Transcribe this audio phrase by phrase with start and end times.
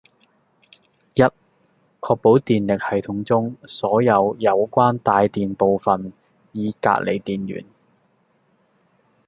[1.19, 1.21] （一）
[2.01, 6.11] 確保電力系統中所有有關帶電部分
[6.53, 7.63] 已隔離電源